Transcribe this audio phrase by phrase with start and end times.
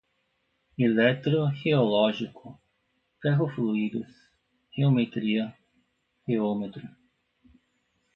[0.83, 2.59] eletroreológico,
[3.21, 4.07] ferrofluidos,
[4.75, 5.55] reometria,
[6.27, 6.89] reômetro